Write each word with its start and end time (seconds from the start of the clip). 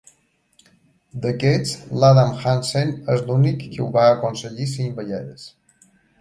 D'aquests, 1.25 1.73
l'Adam 2.03 2.31
Hansen 2.53 2.95
és 3.17 3.21
l'únic 3.27 3.61
que 3.67 3.85
ho 3.85 3.91
va 3.99 4.07
aconseguir 4.15 4.67
cinc 4.73 4.99
vegades. 5.03 5.47